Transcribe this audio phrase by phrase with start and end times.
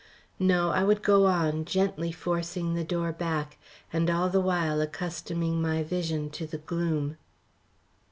[0.39, 3.59] No, I would go on, gently forcing the door back,
[3.93, 7.17] and all the while accustoming my vision to the gloom.